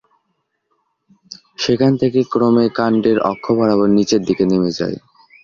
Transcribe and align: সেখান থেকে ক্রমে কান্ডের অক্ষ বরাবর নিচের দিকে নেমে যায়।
সেখান 1.57 1.91
থেকে 2.01 2.19
ক্রমে 2.31 2.65
কান্ডের 2.77 3.17
অক্ষ 3.31 3.45
বরাবর 3.57 3.89
নিচের 3.97 4.21
দিকে 4.27 4.43
নেমে 4.51 4.71
যায়। 4.79 4.97